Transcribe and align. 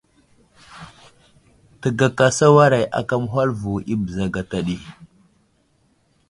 Təgaka 1.81 2.25
sawaray 2.37 2.85
aka 2.99 3.15
məhwal 3.21 3.49
vo 3.61 3.73
i 3.93 3.95
bəza 4.03 4.25
gata 4.35 4.59
ɗi. 4.67 4.77